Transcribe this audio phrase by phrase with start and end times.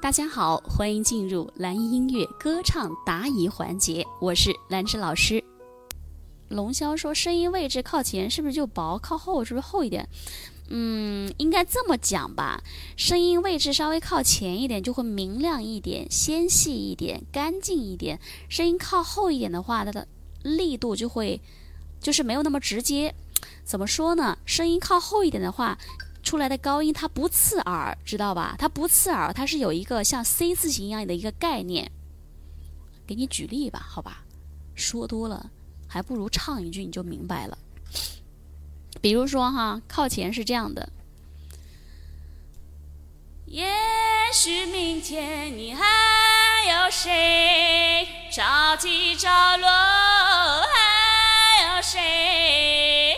[0.00, 5.42] 大家好，欢迎进入蓝音音乐歌唱答疑环节，我是兰芝老师。
[6.48, 8.96] 龙霄说，声音位置靠前是不是就薄？
[8.96, 10.08] 靠后是不是厚一点？
[10.68, 12.62] 嗯，应该这么讲吧。
[12.96, 18.18] 声音位置稍微靠前一点，就会明亮一点、纤细一点、干净一点；
[18.48, 20.06] 声音靠后一点的话，它的
[20.42, 21.40] 力度就会
[22.00, 23.12] 就是没有那么直接。
[23.64, 24.38] 怎么说呢？
[24.46, 25.76] 声音靠后一点的话。
[26.28, 28.54] 出来的高音它不刺耳，知道吧？
[28.58, 31.90] 它不刺耳，它是有一个像 C 字形一样的一个概念。
[33.06, 34.22] 给你举例吧，好吧？
[34.74, 35.50] 说多了
[35.88, 37.56] 还不如唱一句你就明白了。
[39.00, 40.86] 比如说哈，靠前是这样的。
[43.46, 43.66] 也
[44.34, 45.82] 许明天你还
[46.68, 49.66] 有谁着急着落，
[50.74, 53.16] 还有谁？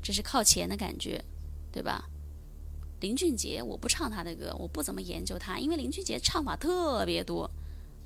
[0.00, 1.20] 这是靠前的感觉，
[1.72, 2.04] 对吧？
[3.00, 7.50] 林俊杰，我不唱他的歌，我不怎么研究他，因为林俊杰唱法特别多，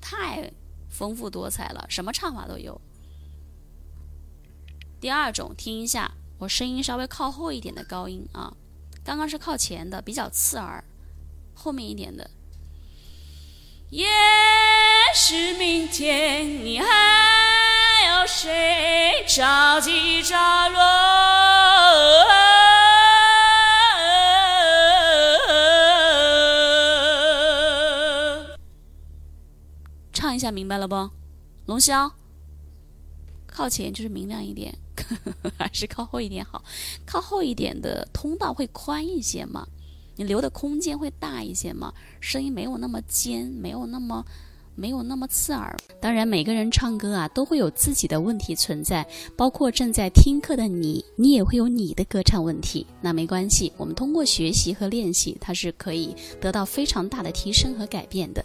[0.01, 0.51] 太
[0.89, 2.81] 丰富多彩了，什么唱法都有。
[4.99, 8.57] 第二种，听一下我声音稍微靠后一点的高音啊，
[9.05, 10.83] 刚刚是靠前的，比较刺耳，
[11.55, 12.31] 后面一点的。
[13.91, 14.07] 也
[15.15, 16.87] 许明天你还
[18.09, 20.35] 有谁着急着
[20.71, 20.96] 落？
[30.37, 30.95] 一下明白了不？
[31.65, 32.11] 龙霄，
[33.47, 34.73] 靠前就是明亮一点，
[35.59, 36.63] 还是靠后一点好？
[37.05, 39.67] 靠后一点的通道会宽一些嘛？
[40.15, 41.93] 你留的空间会大一些嘛？
[42.21, 44.25] 声音没有那么尖，没有那么。
[44.79, 45.75] 没有那么刺耳。
[46.03, 52.87] 当然，每个人唱歌啊，都会有自己的问题存在，包括正在听课的你，你也会有你的歌唱问题。
[53.01, 58.45] 那没关系，我们通过学习和练习，它是可以得到非常大的提升和改变的。